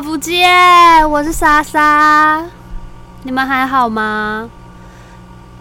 [0.00, 0.48] 不见，
[1.10, 2.44] 我是莎莎，
[3.24, 4.48] 你们还好吗？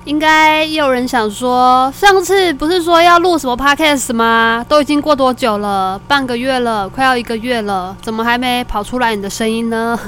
[0.06, 4.64] 应该有人想说，上次不是说要录什么 podcast 吗？
[4.70, 6.00] 都已经过多久了？
[6.08, 10.00] 半个月了，快要一个月了，怎么还没跑出来你的声音呢？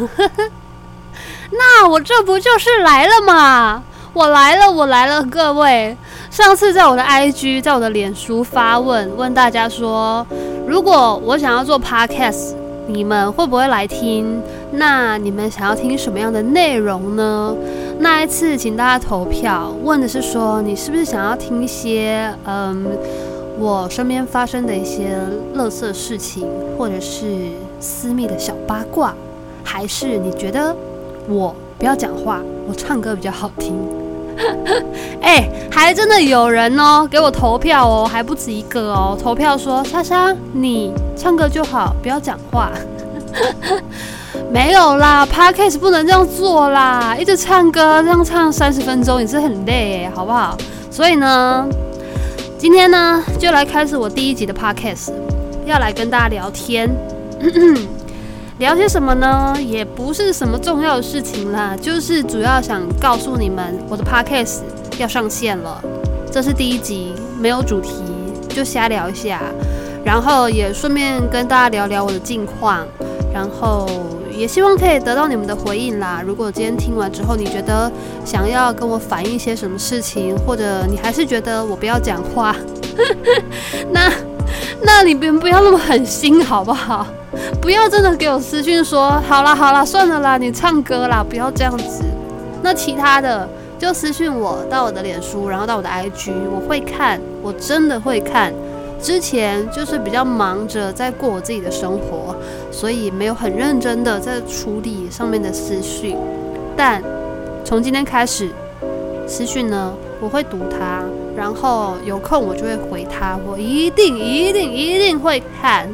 [1.51, 3.83] 那我这不就是来了吗？
[4.13, 5.97] 我来了，我来了，各位。
[6.29, 10.25] 上次在我的 IG，在我的脸书发问，问大家说，
[10.67, 12.53] 如果我想要做 Podcast，
[12.89, 14.41] 你们会不会来听？
[14.71, 17.55] 那你们想要听什么样的内容呢？
[17.99, 22.85] 那一次请大家投票，问的是说，你是不是想要听一些，嗯，
[23.59, 25.19] 我身边发生的一些
[25.53, 26.47] 乐色事情，
[26.77, 27.27] 或者是
[27.79, 29.13] 私密的小八卦，
[29.63, 30.75] 还是你觉得
[31.27, 33.77] 我不要讲话，我唱歌比较好听？
[35.21, 39.17] 哎、还真的有人哦，给我投票哦，还不止一个哦。
[39.21, 42.71] 投票说：“莎莎，你唱歌就好，不要讲话。
[44.51, 50.57] ”没有啦，Podcast 不能这样做啦，一直唱歌这样唱三十分钟也是很累，好不好？
[50.89, 51.67] 所以呢，
[52.57, 55.11] 今天呢就来开始我第一集的 Podcast，
[55.65, 56.89] 要来跟大家聊天。
[58.59, 59.55] 聊些什么呢？
[59.57, 64.59] 也不是什么重要的事情啦，就是主要想告诉你们，我的 podcast
[64.97, 65.81] 要上线了。
[66.29, 68.03] 这是第一集，没有主题，
[68.49, 69.41] 就瞎聊一下，
[70.03, 72.85] 然后也顺便跟大家聊聊我的近况，
[73.33, 73.87] 然后
[74.29, 76.21] 也希望可以得到你们的回应啦。
[76.27, 77.89] 如果今天听完之后，你觉得
[78.25, 82.53] 想要跟我反映一些什么事情，或者你还是觉得我不要讲话，
[83.89, 84.11] 那
[84.83, 87.07] 那你们不要那么狠心，好不好？
[87.61, 92.03] 不要真的给我私讯说好啦好啦，算了啦，你唱歌啦，不要这样子。
[92.61, 93.47] 那其他的
[93.77, 98.53] 就私讯我到我的脸书，然后到我的 IG，我会看，我真的会看。
[99.01, 102.35] 之前就是比较忙着在过我自己的生活，
[102.69, 106.17] 所以没有很认真的在处理上面的私讯。
[106.75, 107.01] 但
[107.63, 108.49] 从今天开始，
[109.25, 111.01] 私讯呢，我会读它，
[111.33, 115.87] 然后有空我就会回他，我一定一定一定会看。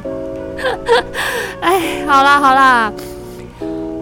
[1.62, 2.92] 哎，好啦好啦，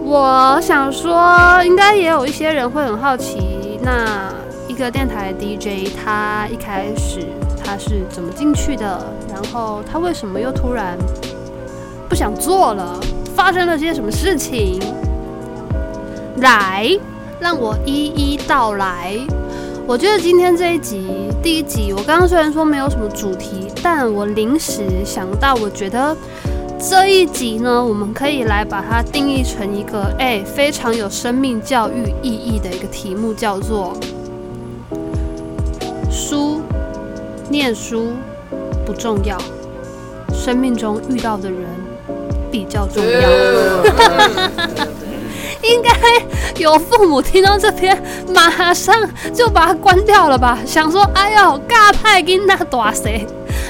[0.04, 4.34] 我想说，应该也有一些人会很好奇，那
[4.68, 7.26] 一个电台 DJ 他一开始
[7.64, 9.06] 他是怎么进去的？
[9.30, 10.98] 然后他为什么又突然
[12.08, 13.00] 不想做了？
[13.36, 14.80] 发生了些什么事情？
[16.38, 16.88] 来，
[17.40, 19.18] 让我一一道来。
[19.86, 26.16] 我觉得今天这一集第一集，我刚刚虽然说没有什么主题，但我临时想到，我觉得。
[26.86, 33.98] 这一集呢，我们可以来把它定义成一个哎非常有生命教育意义的一个题目，叫做
[36.12, 36.60] “书
[37.50, 38.10] 念书
[38.86, 39.38] 不重要，
[40.34, 41.62] 生命中遇到的人
[42.52, 43.22] 比较重要。”
[45.64, 45.90] 应该
[46.58, 48.02] 有父母听到这边，
[48.34, 48.96] 马上
[49.34, 50.60] 就把它关掉了吧？
[50.66, 53.26] 想说：“哎呦，尬派跟那大谁？”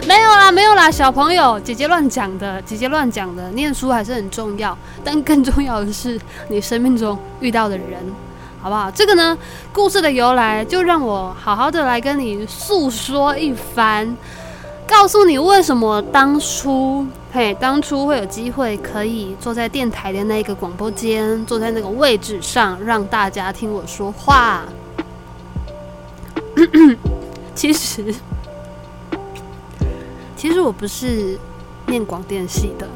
[0.05, 3.49] 没有啦，没有啦，小朋友，姐姐乱讲的，姐姐乱讲的。
[3.51, 7.87] 念书还是很重要，但更重要的是你生命中遇到的人，
[8.61, 8.91] 好不好？
[8.91, 9.37] 这个呢，
[9.71, 14.13] 故事的由来就让我好好的来跟你诉说一番，
[14.85, 17.05] 告诉你为什么当初，
[17.35, 24.61] 嘿，当初会有机会可以坐在电台的那个广播间，坐在那个位置上，让大家听我说话。
[27.55, 28.13] 其实。
[30.35, 31.39] 其实我不是
[31.87, 32.87] 念广电系的，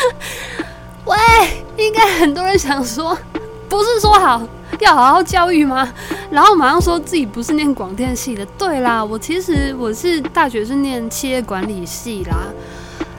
[1.04, 1.16] 喂，
[1.76, 3.14] 应该很多人想说，
[3.68, 4.40] 不是说好
[4.78, 5.92] 要好好教育吗？
[6.30, 8.46] 然后马上说自己不是念广电系的。
[8.56, 12.46] 对啦，我其实我是大学是念企业管理系啦，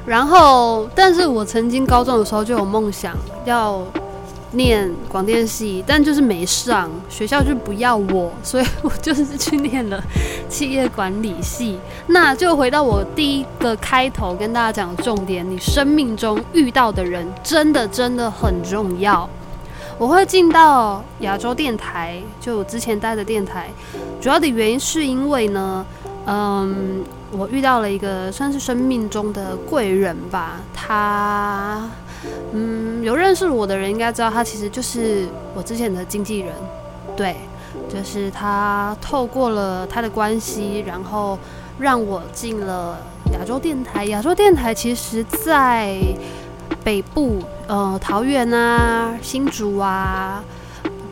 [0.10, 3.16] 然后，但是我曾经高中的时候就有梦想
[3.46, 3.86] 要。
[4.52, 10.04] 念广电系，但就是没上，学校就不要我，所以我就是去念了
[10.50, 11.78] 企业管理系。
[12.08, 19.30] 那就回到我第一个开头跟大家讲的重点，你生命中遇到的人真的真的很重要。
[20.00, 23.70] 我会进到亚洲电台，就我之前待的电台，
[24.20, 25.86] 主要的原因是因为呢，
[26.26, 31.90] 嗯，我遇到了一个算是生命中的贵人吧，他。
[32.52, 36.54] 嗯，有认识我的人应该知道，他其实就是我之前的经纪人，
[37.16, 37.38] 对，
[37.88, 41.40] 就是他透过了他的关系，然后
[41.80, 42.98] 让我进了
[43.32, 44.04] 亚洲电台。
[44.06, 45.98] 亚洲电台其实，在
[46.84, 50.44] 北部，呃，桃园啊、新竹啊，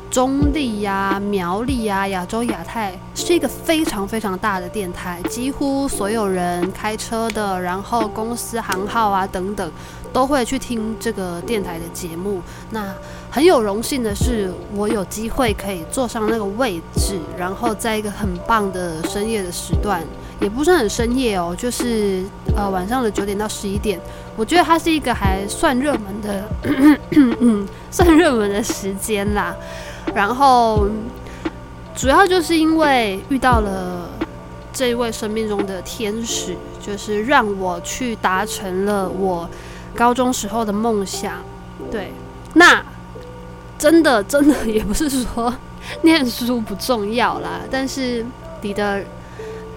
[0.10, 9.72] 中立呀、苗栗呀、亚洲亚太是一个非常非常大的电台，几乎所有人开车的，然后公司行号啊等等，
[10.12, 12.42] 都会去听这个电台的节目。
[12.72, 12.94] 那
[13.30, 20.02] 很有荣幸的是，我有机会可以坐上那个位置，然后在一个很棒的深夜的时段，
[20.40, 22.24] 也不是很深夜哦，就是
[22.56, 24.00] 呃晚上的九点到十一点，
[24.36, 26.44] 我觉得它是一个还算热门的，
[27.92, 29.56] 算热门的时间啦。
[30.16, 30.88] 然后，
[31.96, 34.10] 主要就是因为遇到了
[34.74, 39.48] 这一位生命中的天使，就是让我去达成了我
[39.96, 41.34] 高中时候的梦想。
[41.92, 42.12] 对，
[42.54, 42.84] 那
[43.78, 45.54] 真的真的也不是说
[46.02, 48.26] 念书不重要啦，但是
[48.62, 49.02] 你的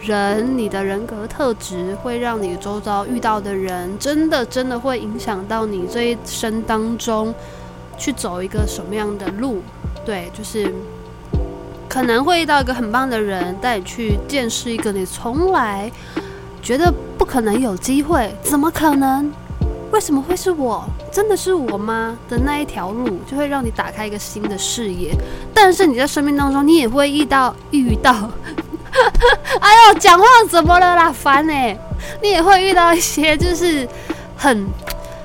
[0.01, 7.35] 人、你的人格特质，会让你周遭遇到的人，真的真的会影响到你这一生当中
[8.01, 9.63] 去走一个什么样的路。
[10.05, 10.73] 对，就是
[11.87, 15.93] 可能会遇到一个很棒的人，带你去见识一个你从来
[16.63, 19.31] 觉得不可能有机会，怎么可能？
[19.93, 20.85] 为什么会是我？
[21.13, 22.17] 真的是我吗？
[22.29, 25.13] 的那一条路，就会让你打开一个新的视野。
[25.53, 28.31] 但是你在生命当中，你也会遇到 遇到，
[29.61, 31.13] 哎呦，讲话怎么了啦？
[31.13, 31.79] 烦欸！
[32.23, 33.87] 你也会遇到一些就是
[34.37, 34.65] 很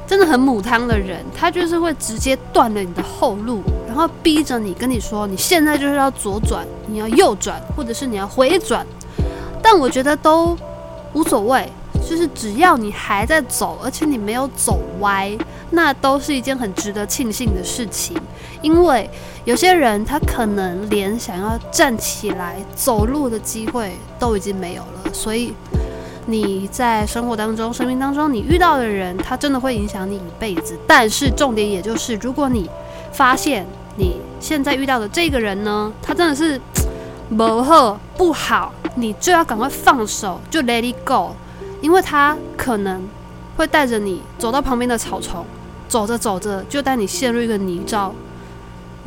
[0.07, 3.61] 真的很母汤的人，他就是会直接断了你的后路。
[3.87, 8.85] 然后逼着你跟你说，你现在就是要左转，你要右转，或者是你要回转。
[9.63, 10.55] 但我觉得都
[11.13, 11.71] 无所谓，
[12.07, 15.31] 就是只要你还在走，而且你没有走歪，
[15.69, 18.15] 那都是一件很值得庆幸的事情。
[18.61, 19.09] 因为
[19.45, 25.13] 有些人他可能连想要站起来走路的机会都已经没有了。
[25.13, 25.53] 所以
[26.27, 30.77] 你在生活当中、生命当中，你遇到的人，他真的会影响你一辈子。
[30.87, 32.69] 但是重点也就是，如果你
[33.11, 33.65] 发现，
[33.97, 36.59] 你现在遇到的这个人呢，他真的是
[37.37, 41.31] 不好不好，你就要赶快放手，就 let it go，
[41.81, 43.01] 因为他可能
[43.55, 45.45] 会带着你走到旁边的草丛，
[45.87, 48.11] 走着走着就带你陷入一个泥沼，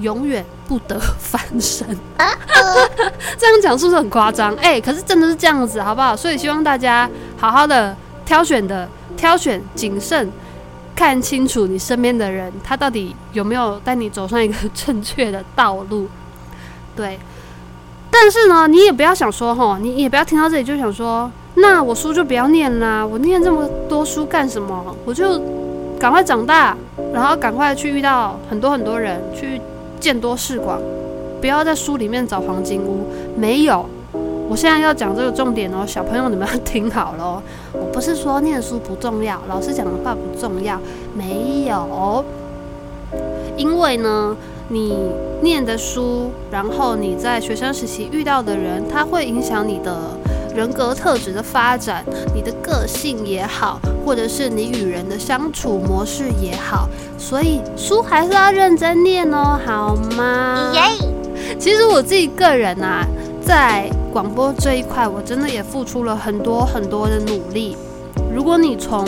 [0.01, 1.87] 永远不得翻身。
[3.39, 4.55] 这样讲是不是很夸张？
[4.57, 6.17] 哎，可是真的是这样子，好不好？
[6.17, 10.31] 所以希望大家好好的挑选的，挑选谨慎。
[10.95, 16.09] 看清楚你身边的人，他到底有没有带你走上一个正确的道路？
[16.97, 17.19] 对。
[18.11, 24.97] 但是呢，你也不要想说齁，你也不要听到这里就想说，那我书就不要念啦，我念这么多书干什么？
[25.05, 25.41] 我就
[26.01, 26.77] 赶快长大，
[27.15, 29.61] 然后赶快去遇到很多很多人，去
[29.99, 30.81] 见多识广，
[31.41, 33.07] 不要在书里面找黄金屋。
[33.37, 33.85] 没有。
[34.49, 37.43] 我现在要讲这个重点哦，小朋友你们要听好喽。
[37.75, 40.81] 我不是说念书不重要，老师讲的话不重要，
[41.15, 42.25] 没有。
[43.59, 44.35] 因为呢，
[44.69, 44.97] 你
[45.43, 49.95] 念的书，然后你在学生时期遇到的人，他会影响你的
[50.59, 56.89] 人格特质的发展，你的个性也好，或者是你与人的相处模式也好。
[57.17, 60.73] 所以书还是要认真念哦，好吗？
[60.75, 60.81] 耶。
[61.61, 63.07] 其实我自己个人啊，
[63.41, 67.77] 在广播这一块，我真的也付出了很多很多的努力。
[68.35, 69.07] 如果你从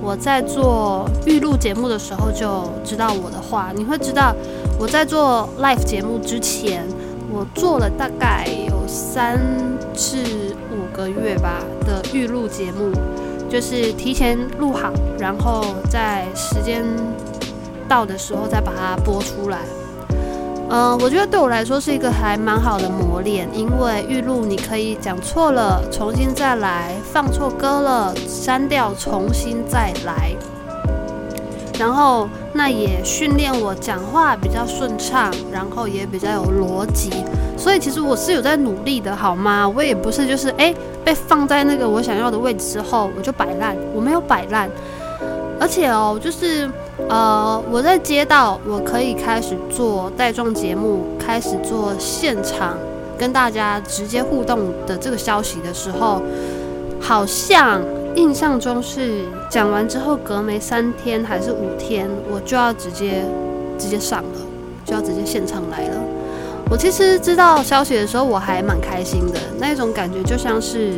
[0.00, 4.32] 我在做预录节目的时候就知道我的话，你会知道
[4.78, 6.86] 我在做 live 节目之前，
[7.32, 9.40] 我做了大概有三
[9.92, 10.61] 至五
[10.92, 12.92] 个月吧的预录节目，
[13.48, 16.84] 就是提前录好，然后在时间
[17.88, 19.58] 到的时候再把它播出来。
[20.70, 30.32] 嗯，我觉得对我来说是一个还蛮好的磨练，因为预录你可以讲错了，重新再来；放错歌了，删掉，重新再来。
[31.78, 37.10] 然后那也训练我讲话比较顺畅，然后也比较有逻辑。
[37.56, 39.68] 所以其实我是有在努力的，好吗？
[39.68, 40.74] 我也不是就是诶
[41.04, 44.68] 被放在那个我想要的位置之后我就摆烂，我没有摆烂。
[45.60, 46.70] 而且哦，就是。
[47.08, 52.76] 呃，我在接到我可以开始做带状节目，开始做现场
[53.18, 56.22] 跟大家直接互动的这个消息的时候，
[57.00, 57.80] 好像
[58.14, 63.24] 印象中是讲完之后隔没三天还是五天，我就要直接
[63.78, 64.40] 直接上了，
[64.84, 65.96] 就要直接现场来了。
[66.70, 70.92] 我其实知道消息的时候，我还蛮开心的，那种感觉就像是。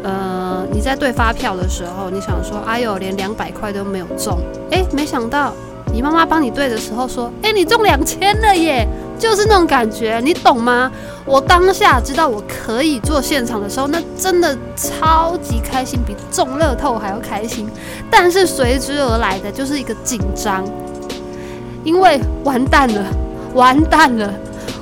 [0.00, 4.38] 呃，你在对发票的时候，你想说，哎呦，连两百块都没有中，
[4.70, 5.52] 哎，没想到
[5.92, 8.86] 你妈妈帮你对的时候说，哎，你中两千了耶，
[9.18, 10.90] 就是那种感觉，你懂吗？
[11.24, 17.68] 我当下知道我可以做现场的时候，那真的超级开心，比中乐透还要开心。
[18.10, 20.64] 但是随之而来的就是一个紧张，
[21.84, 23.04] 因为完蛋了，
[23.54, 24.32] 完蛋了，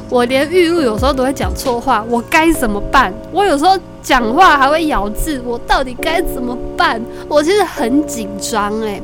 [0.09, 3.13] 我连预录有时候都会讲错话，我该怎么办？
[3.33, 7.03] 我有时候讲话还会咬字，我到底该怎么办？
[7.29, 9.03] 我其实很紧张诶，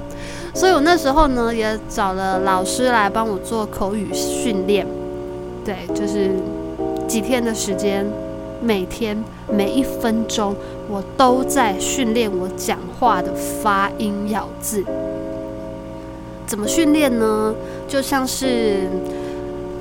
[0.55, 4.87] 所以我那时候呢也找了老师来帮我做口语训练，
[5.65, 6.31] 对，就是
[7.07, 8.07] 几天的时间，
[8.61, 9.17] 每天
[9.49, 10.55] 每一分钟
[10.89, 14.85] 我都在训练我讲话的发音咬字。
[16.47, 17.55] 怎么训练呢？
[17.89, 18.89] 就像是。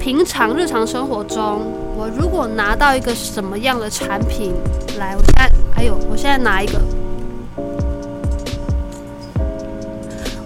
[0.02, 1.62] 平常日常生活中，
[1.96, 4.52] 我如果拿到一个什么样的产品
[4.98, 6.82] 来，我现在，哎呦，我现在拿一个。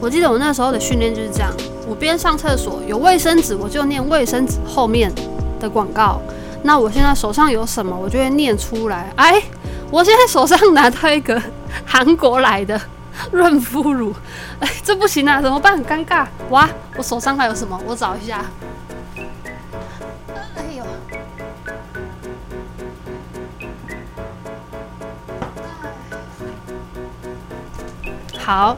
[0.02, 1.54] 我记得我那时候的训练就是这样：
[1.88, 5.12] 我边上厕所有卫生纸，我就念卫生纸后面
[5.60, 6.20] 的广告。
[6.64, 9.12] 那我现在手上有什么，我就会念出来。
[9.16, 9.42] 哎，
[9.92, 11.42] 我现在手上拿到一个
[11.86, 12.80] 韩国来的
[13.32, 14.14] 润肤乳，
[14.60, 15.78] 哎，这不行啊，怎么办？
[15.78, 16.26] 很尴尬。
[16.50, 17.80] 哇，我手上还有什么？
[17.86, 18.44] 我找一下。
[20.56, 20.84] 哎呦
[28.40, 28.76] 好，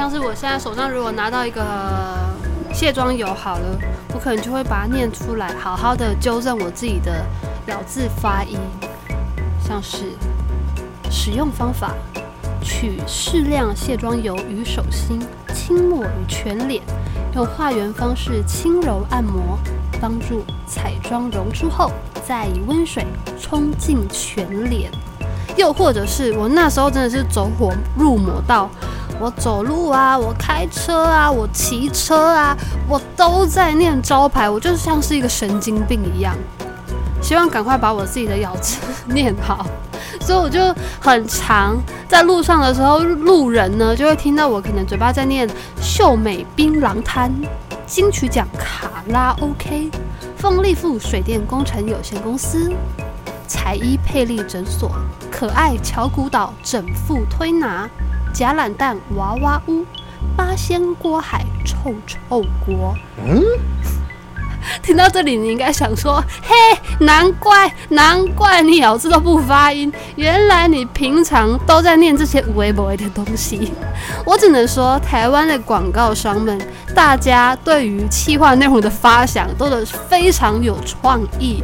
[0.00, 1.62] 像是我现在手上如果拿到一个
[2.72, 3.78] 卸妆油，好了，
[4.14, 7.22] 我可能就会把它念出来，好好的纠正我自己的
[7.66, 8.58] 咬字发音。
[9.62, 10.14] 像是
[11.10, 11.92] 使用方法：
[12.62, 15.20] 取适量卸妆油于手心，
[15.52, 16.82] 轻抹于全脸，
[17.34, 19.58] 用画圆方式轻柔按摩，
[20.00, 21.92] 帮助彩妆溶出后，
[22.26, 23.04] 再以温水
[23.38, 24.90] 冲净全脸。
[25.58, 28.70] 又或者是我那时候真的是走火入魔到，
[29.20, 32.56] 我走路啊，我开车啊，我骑车啊，
[32.88, 36.34] 我都在念招牌，我就像是一个神经病一样，
[37.20, 38.78] 希望赶快把我自己的咬字
[39.12, 39.66] 念好，
[40.22, 41.76] 所以我就很长
[42.08, 45.46] 在路上的时候，路人呢就会听到我可能嘴巴在念
[45.82, 47.30] 秀美槟榔摊、
[47.86, 49.90] 金曲奖卡拉 OK、
[50.38, 52.72] 凤利富水电工程有限公司。
[53.46, 54.92] 彩衣佩丽诊所、
[55.28, 57.88] 可爱乔古岛整复推拿、
[58.32, 59.84] 假懒蛋娃娃屋、
[60.36, 62.94] 八仙锅海臭臭锅。
[63.26, 63.42] 嗯，
[64.82, 66.54] 听到这里，你应该想说：嘿，
[67.00, 73.72] 难怪难怪你咬字都不发音，原来你平常都在念这些无为不为的东西。
[74.24, 76.58] 我只能说，台湾的广告商们，
[76.94, 81.62] 大家对于企划内容的发想都是非常有创意。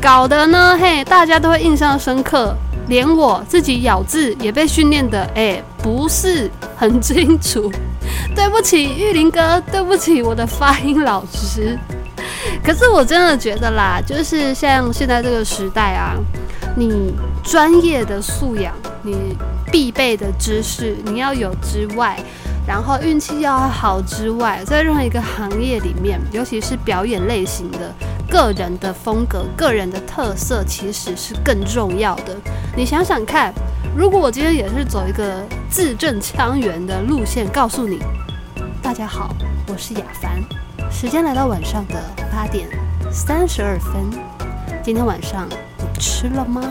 [0.00, 2.56] 搞得呢，嘿，大家都会印象深刻，
[2.90, 7.72] 连我自己咬字也被训练的，哎，不是很清楚。
[8.34, 11.78] 对不起，玉林哥，对不起，我的发音老师。
[12.64, 16.16] 可是我真的觉得啦，就是像现在这个时代啊，
[16.76, 19.36] 你专业的素养，你
[19.70, 22.18] 必备的知识，你要有之外，
[22.66, 27.92] 然后运气要好之外，在任何一个行业里面，尤其是表演类型的。
[28.30, 32.36] 个人的风格、个人的特色其实是更重要的。
[32.76, 33.52] 你想想看，
[33.96, 37.98] 如果我今天也是走一个字正腔圆的路线，告诉你，
[38.80, 39.34] 大家好，
[39.66, 40.40] 我是雅凡，
[40.92, 41.94] 时间来到晚上的
[42.30, 42.68] 八点
[43.10, 44.08] 三十二分，
[44.80, 46.62] 今天晚上你吃了吗？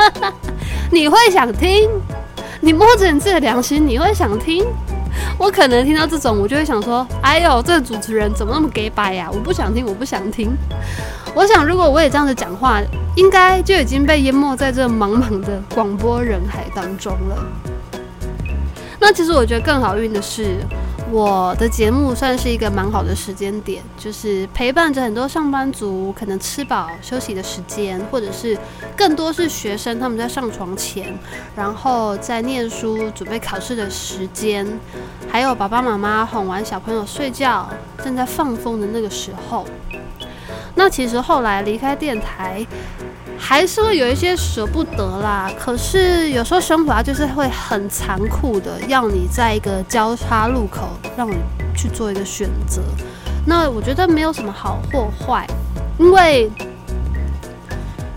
[0.90, 1.90] 你会想听？
[2.62, 4.64] 你摸着你自己的良心，你会想听？
[5.38, 9.28] 我可能听到这种，我就会想说：“哎呦，这个主持人怎么那么 gay 吧呀？
[9.32, 10.56] 我不想听，我不想听。”
[11.34, 12.80] 我想，如果我也这样子讲话，
[13.16, 17.44] 应该就已经被淹没在这茫茫的广播人海当中了。
[19.00, 20.56] 那其实我觉得更好运的是。
[21.12, 28.56] 我的节目算是一个蛮好的时间点，就是陪伴着很多上班族，可能吃饱休息的时间，或者是
[28.96, 31.14] 更多是学生他们在上床前，
[31.54, 34.66] 然后在念书准备考试的时间，
[35.28, 37.68] 还有爸爸妈妈哄完小朋友睡觉，
[38.02, 39.66] 正在放风的那个时候。
[40.74, 42.66] 那其实后来离开电台。
[43.44, 51.34] 还是会有一些舍不得啦，可是有时候生活啊，就是会很残酷的，要你在一个交叉路口，让你
[51.76, 52.80] 去做一个选择。
[53.44, 55.44] 那我觉得没有什么好或坏，
[55.98, 56.48] 因为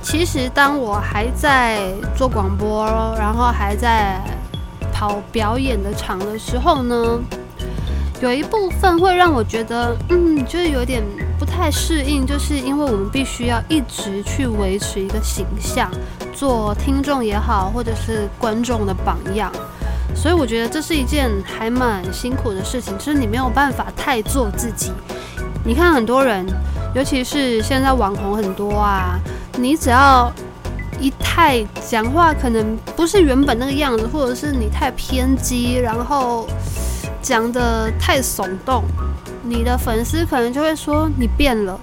[0.01, 2.85] 其实当我还在做广播，
[3.17, 4.21] 然后还在
[4.93, 7.19] 跑表演的场的时候呢，
[8.21, 11.03] 有一部分会让我觉得，嗯，就是有点。
[11.37, 15.91] 不太适应，就是因为我们必须要一直去维持一个形象，
[16.33, 19.51] 做听众也好，或者是观众的榜样，
[20.15, 24.91] 所以我觉得这是一件还蛮辛苦的事情，就是你没有办法太做自己。
[25.63, 26.45] 你看很多人，
[26.93, 29.19] 尤其是现在网红很多啊，
[29.57, 30.31] 你只要
[30.99, 36.47] 一太讲话，可能不是原本那个样子，或者是你太偏激，然后
[37.25, 38.83] 讲得太耸动。
[39.41, 41.79] 你的粉丝可能就会说你变了，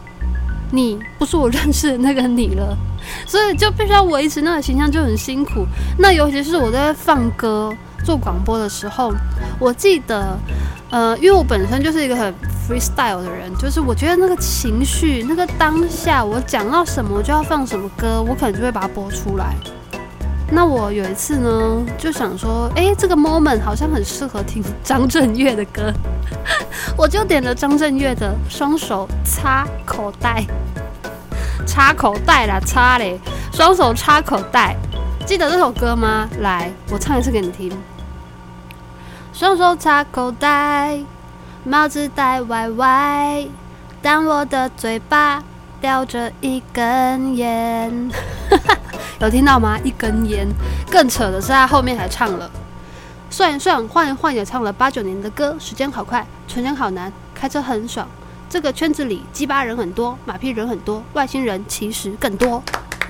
[0.70, 2.76] 你不是我认识的那个你了，
[3.26, 5.66] 所以就必须要维持那个形象，就很辛苦。
[5.98, 9.12] 那尤其是我在放歌做广播的时候，
[9.58, 10.38] 我记得，
[10.90, 12.32] 呃，因为我本身就是一个很
[12.68, 19.56] freestyle 的人，就是我觉得那个情绪，那个当下，我讲到什么就要放什么歌，我可能就会把它播出来。
[20.54, 25.90] 那我有一次呢，就想说，哎、这个 moment 好像很适合听张震岳的歌，
[26.94, 30.44] 我就点了张震岳的《双手插口袋》，
[31.66, 33.18] 插口袋啦，插嘞，
[33.50, 34.76] 双手插口袋，
[35.24, 36.28] 记得这首歌吗？
[36.40, 37.72] 来，我唱一次给你听。
[39.32, 41.00] 双手插口袋，
[41.64, 43.46] 帽子戴歪歪，
[44.02, 45.42] 但我的嘴巴
[45.80, 48.10] 叼着一根烟。
[49.22, 49.78] 有听到吗？
[49.84, 50.48] 一根烟。
[50.90, 52.50] 更扯的是，他后面还唱了，
[53.30, 55.54] 算一算，换一换，也唱了八九年的歌。
[55.58, 58.06] 时间好快，存钱好难，开车很爽。
[58.50, 62.62] 这个圈子里鸡巴人很多，马屁人很多，外星人其实更多。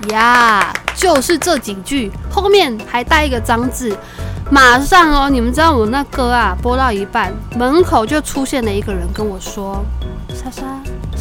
[0.09, 3.97] 呀、就是这几句，后面还带一个脏字。
[4.51, 9.83] 马上哦，你们知道我那歌啊，播到一半，门口就出现了一个人跟我说
[10.29, 10.63] ：“莎莎，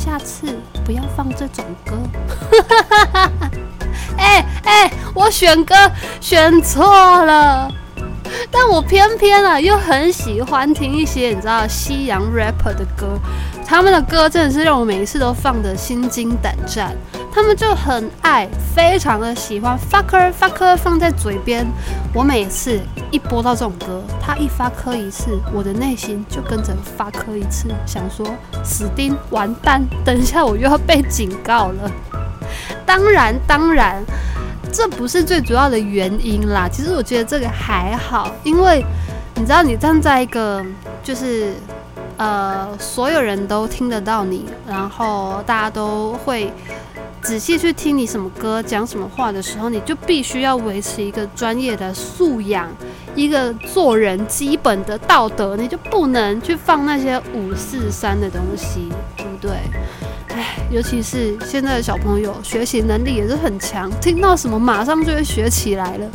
[0.05, 1.97] 下次不要放这种歌。
[4.19, 5.75] ”哎哎，我选歌
[6.21, 6.85] 选错
[7.25, 7.71] 了，
[8.51, 13.17] 但我偏偏啊又很喜欢听一些你知道西洋 rapper 的歌，
[13.65, 16.95] 他们的歌真的是让我每一次都放得心惊胆战。
[17.35, 21.67] 他们就很爱，非常的喜欢 fucker fucker 放在嘴边。
[22.13, 22.79] 我每次
[23.11, 28.27] 一播到这种歌，他一发科一次，我的内心就跟着发科一次，想说
[28.63, 31.91] 死定完蛋，等一下我又要被警告了。
[32.85, 34.05] 当然，当然，
[34.71, 36.69] 这不是最主要的原因啦。
[36.71, 38.85] 其实我觉得这个还好，因为
[39.37, 40.63] 你知道，你站在一个
[41.03, 41.55] 就是
[42.23, 46.53] 呃，所有人都听得到你，然后大家都会
[47.21, 52.69] 仔细去听你什么歌、讲什么话的时候，你就必须要维持一个专业的素养，
[53.17, 59.51] 一个做人基本的道德，你就不能去放那些五四三的东西，对不对？
[60.29, 66.07] 唉，尤其是现在的小朋友，学习能力也是很强，听到什么马上就会学起来了。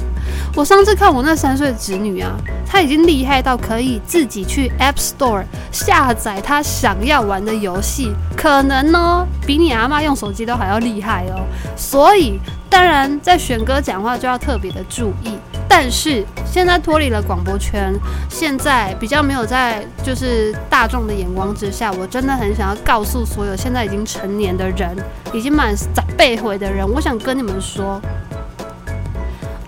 [0.57, 11.45] 我上次看我那三岁的侄女啊，她已经厉害到可以自己去 App Store 下载她想要玩的游戏，可能呢比你阿妈用手机都还要厉害哦。
[11.75, 12.39] 所以，
[12.71, 15.37] 当然在选歌讲话就要特别的注意。
[15.69, 17.93] 但是现在脱离了广播圈，
[18.27, 24.97] 现在比较没有在就是大众的眼光之下，我真的很想要告诉所有现在已经成年的人，
[25.31, 28.01] 已经满长辈回的人，我想跟你们说，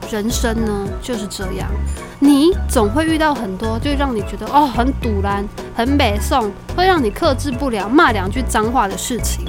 [0.09, 0.87] 人生呢？
[1.01, 1.69] 就是这样，
[2.19, 9.45] 你总会遇到很多就让你觉得哦很堵然、很北宋，会让你克制不了骂两句脏话的事情，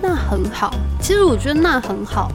[0.00, 2.30] 那很好，其实我觉得那很好。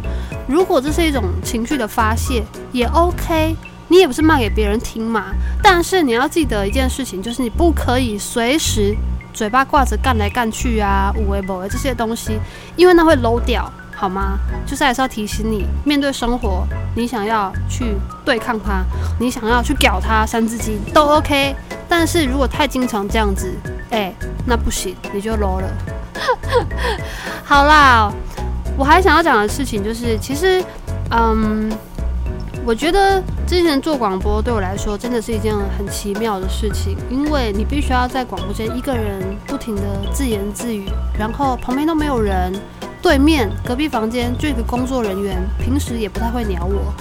[0.47, 3.55] 如果这是一种情绪的发泄，也 OK，
[3.87, 5.33] 你也不是骂给别人听嘛。
[5.61, 8.95] 但是你要记得一件事情，就是你不可以随时
[9.33, 12.37] 嘴巴挂着干来干去啊、无为不为这些东西，
[12.75, 13.71] 因为那会 low 掉，
[14.03, 14.37] 好吗？
[14.65, 18.83] 就是还是要提醒你，面对生活，你想要去对抗它，
[19.17, 21.55] 你想要去屌它三字经都 OK。
[21.87, 23.49] 但是如果太经常这样子，
[23.91, 24.13] 哎、
[24.45, 25.67] 那不行，你就 low 了。
[27.45, 28.11] 好啦。
[28.77, 30.61] 我还想要讲的事情就是，其实，
[31.11, 31.71] 嗯，
[32.65, 42.51] 我觉得之前做广播对我来说真的是一件很奇妙的事情，因为你必须要在广播间一个人不停的自言自语，然后旁边都没有人，
[43.03, 46.93] 对面隔壁房间就一个工作人员，平时也不太会鸟我，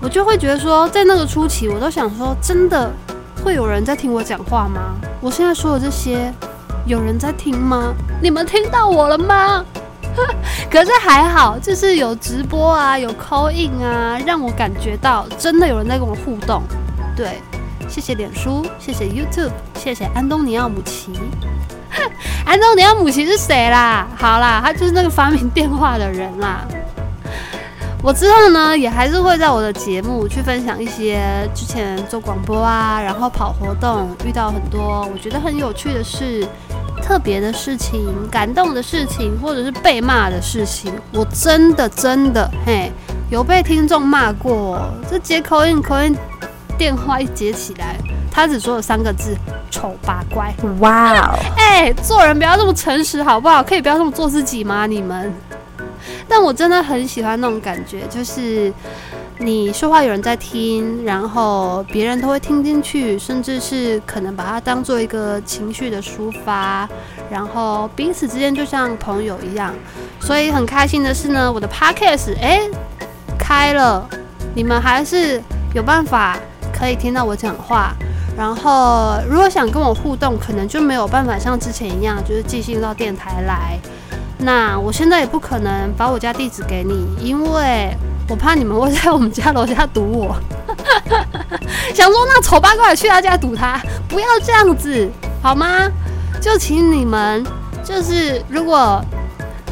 [0.00, 2.90] 我就会觉得说，在那个初期，我都想说，真的
[3.44, 4.94] 会有人在听我讲话吗？
[5.20, 6.32] 我现在说的这些，
[6.86, 7.92] 有人在听吗？
[8.22, 9.62] 你们听到我了吗？
[10.72, 16.62] 可是还好，就是有直播啊，有 call in 啊，让我感觉到真的有人在跟我互动。
[17.14, 17.42] 对，
[17.90, 21.12] 谢谢脸书，谢谢 YouTube，谢谢安东尼奥姆奇。
[22.44, 24.06] 安东尼奥姆奇是谁啦？
[24.16, 26.66] 好啦，他就是那个发明电话的人啦。
[28.02, 36.46] 我之后呢，也还是会在我的节目去分享一些之前做广播啊，然后跑活动遇到很多我觉得很有趣的事。
[37.02, 42.92] 特别的事情、感动的事情，或者是被骂的事情，我真的真的嘿，
[43.28, 44.80] 有被听众骂过。
[45.10, 46.16] 这接口音口音
[46.78, 47.96] 电话一接起来，
[48.32, 49.36] 他只说了三个字：
[49.70, 50.52] 丑八怪。
[50.80, 51.38] 哇哦！
[51.58, 53.62] 哎，做人不要这么诚实好不好？
[53.62, 54.86] 可以不要这么做自己吗？
[54.86, 55.30] 你们？
[56.26, 58.72] 但我真的很喜欢那种感觉，就是
[59.38, 66.88] 你说话有人在听，然后别人都会听进去，甚至是可能把它当做一个情绪的抒发，
[67.30, 69.74] 然后彼此之间就像朋友一样。
[70.20, 72.62] 所以很开心的是呢，我的 podcast 哎
[73.38, 74.08] 开了，
[74.54, 75.40] 你们还是
[75.74, 76.38] 有办法
[76.72, 77.92] 可以听到我讲话。
[78.36, 83.78] 然后如果想跟我互动，可能就没有办法像之前一样，就是寄信到电台来。
[84.38, 87.96] 那我现在也不可能把我家地址给你，因为。
[88.28, 90.34] 我怕你们会在我们家楼下堵我，
[91.92, 95.10] 想说那丑八怪去他家堵他，不要这样子
[95.42, 95.90] 好吗？
[96.40, 97.44] 就请你们，
[97.84, 99.04] 就是如果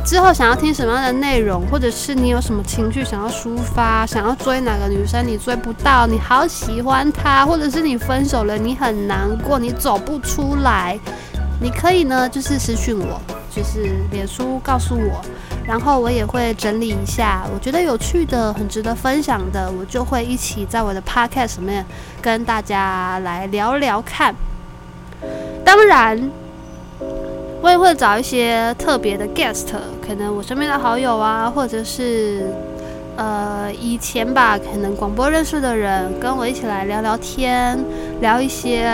[0.04, 10.98] 之后想要听什么样的内容，或者是你有什么情绪想要抒发，想要追哪个女生你追不到，你好喜欢她，或者是你分手了你很难过，你走不出来，
[11.60, 13.20] 你可以呢就是私讯我，
[13.54, 15.20] 就是脸书告诉我。
[15.64, 21.86] 然后我也会整理一下，我觉得有趣的、很值得分享的，我就会一起在我的 podcast 里面
[22.20, 24.34] 跟大家来聊聊看。
[25.64, 26.30] 当然，
[27.62, 29.66] 我也会找一些特别的 guest，
[30.06, 32.46] 可能我身边的好友啊，或者是
[33.16, 37.78] 呃以前吧，可能广播认识的人，跟我一起来聊聊天，
[38.20, 38.86] 聊一些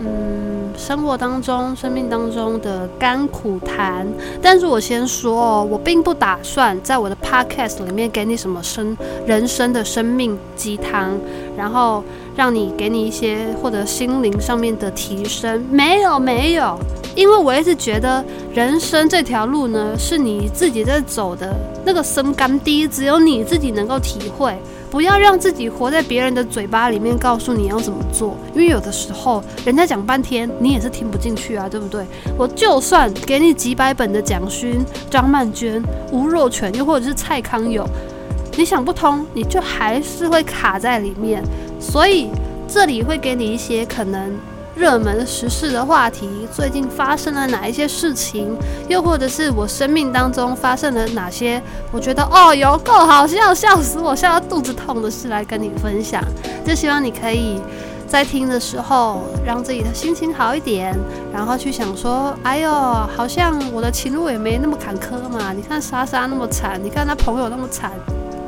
[0.00, 0.48] 嗯。
[0.78, 4.06] 生活当中、生命当中的甘苦谈，
[4.40, 8.96] 但是我先说哦，我并不打算在我的 podcast 里面给你什么生
[9.26, 11.10] 人生的生命鸡汤，
[11.54, 12.02] 然后
[12.34, 16.78] 让你给你一些或者心灵上面的提升，没有没有，
[17.20, 21.54] 因为我一直觉得人生这条路呢，是你自己在走的，
[21.84, 24.56] 那个深甘低，只有你自己能够体会。
[24.90, 32.06] 不要让自己活在别人的嘴巴里面，告诉你要怎么做，因为有的时候人家讲半天，你也是听不进去啊，对不对？
[32.38, 37.86] 我就算给你几百本的蒋勋、张曼娟、吴若权，又或者是蔡康永，
[38.56, 41.44] 你想不通，你就还是会卡在里面。
[41.78, 42.30] 所以
[42.66, 44.34] 这里会给你一些可能。
[44.80, 48.56] 热门时事的话题，最近发生了哪一些事情？
[48.88, 51.62] 又或者是我生命当中发生了哪些
[51.92, 56.24] 我觉得哦有够好笑，笑死我，笑到肚子痛的事来跟你分享。
[56.64, 57.60] 就希望你可以
[58.08, 60.98] 在听的时候，让自己的心情好一点，
[61.30, 65.52] 然后去想说，哎呦，好像我的情路也没那么坎坷嘛。
[65.52, 67.92] 你看莎莎那么惨，你看她朋友那么惨。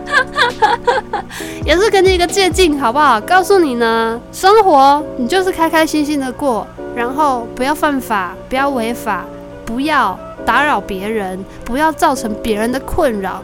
[1.65, 3.21] 也是给你一个借镜，好不好？
[3.21, 9.25] 告诉你呢，生活你就是开开心心的过，然后不要犯法，不要违法，
[9.65, 13.43] 不要打扰别人，不要造成别人的困扰。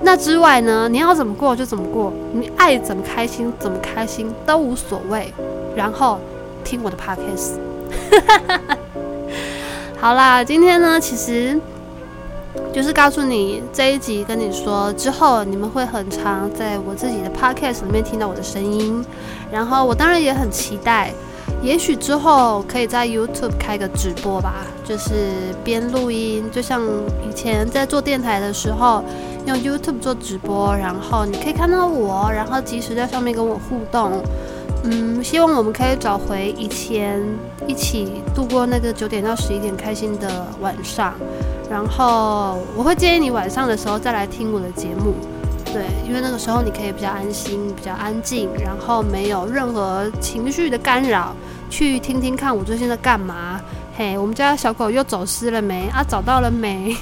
[0.00, 5.32] 那之外呢，你要怎么过就怎么过，你爱怎么开心怎么开心都无所谓。
[5.76, 6.18] 然后
[6.64, 7.54] 听我的 podcast。
[10.00, 11.58] 好啦，今天呢，其实。
[12.72, 19.04] 就是告诉你这一集跟你说之后，你们会很常在我自己的 podcast 里面听到我的声音。
[19.50, 21.12] 然后我当然也很期待，
[21.62, 26.82] 也许之后可以在 YouTube 开个直播吧，就是边录音，就像
[27.28, 29.02] 以前在做电台的时候，
[29.46, 34.22] 用 YouTube 做直播，然后你可以看到我，然后及时在上面跟我互动。
[34.84, 37.20] 嗯，希望我们可以找回以前
[37.66, 41.14] 一起度过那个九点到十一点开心的晚上。
[41.70, 45.14] 然后我会建议你晚上的时候再来听我的节目，
[45.66, 51.34] 对，因为那个时候你可以比较安心、比较安静，然后没有任何情绪的干扰，
[51.68, 53.60] 去听听看我最近在干嘛。
[53.96, 55.88] 嘿，我们家小狗又走失了没？
[55.88, 56.96] 啊，找到了没？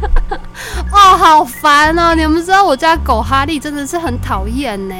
[0.90, 2.14] 哦，好烦哦！
[2.14, 4.94] 你们知道我家狗哈利真的是很讨厌呢，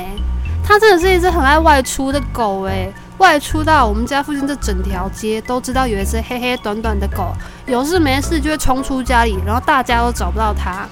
[0.63, 2.93] 它真的是一只很爱外出的狗诶。
[3.21, 7.33] 外出到我们家附近这整条街都知道有一只黑黑短短的狗，
[7.67, 10.89] 有事没事就会冲出家里，然后大家都找不到它。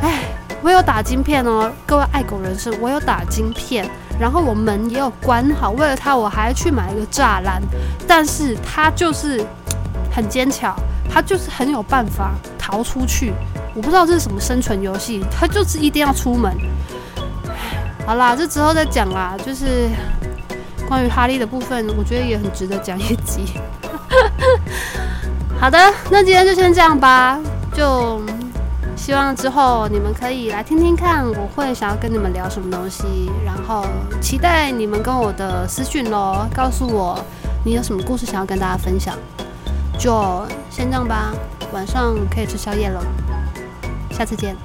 [0.00, 0.20] 哎，
[0.62, 3.84] 我有打晶片哦，各位爱狗人士，我有打晶片，
[4.20, 7.60] 然后我门也有关好，为了它我还去买一个栅栏，
[8.06, 9.44] 但是它就是
[10.14, 10.76] 很坚强，
[11.12, 13.32] 它就是很有办法逃出去。
[13.74, 16.56] 我不知道这是什么生存游戏，它就是一定要出门。
[18.06, 19.88] 好啦，这之后再讲啦，就是。
[20.88, 23.60] 关于哈利的部分，我觉得也很值得讲一集。
[25.60, 25.78] 好的，
[26.10, 27.38] 那今天就先这样吧。
[27.74, 28.20] 就
[28.96, 33.86] 希望之后你们可以来听听看，我会想要跟你们聊什么东西，然后
[34.20, 37.22] 期待你们跟我的私讯咯，告诉我
[37.64, 39.14] 你有什么故事想要跟大家分享。
[39.98, 41.34] 就先这样吧，
[41.72, 43.04] 晚上可以吃宵夜了，
[44.10, 44.56] 下次见。